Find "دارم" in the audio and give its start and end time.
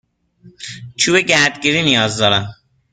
2.17-2.55